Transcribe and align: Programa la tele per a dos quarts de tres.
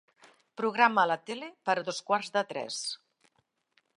Programa 0.61 1.03
la 1.09 1.17
tele 1.29 1.51
per 1.69 1.77
a 1.81 1.85
dos 1.91 2.01
quarts 2.09 2.35
de 2.39 2.45
tres. 2.53 2.79